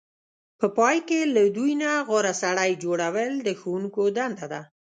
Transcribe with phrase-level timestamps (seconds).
[0.59, 4.61] په پای کې له دوی نه غوره سړی جوړول د ښوونکو دنده ده.